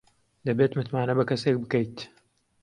[0.45, 1.97] دەبێت متمانە بە کەسێک بکەیت.